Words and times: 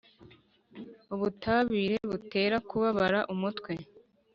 ubutabire 1.13 1.97
butera 2.09 2.57
kubabara 2.69 3.19
umutwe 3.33 3.71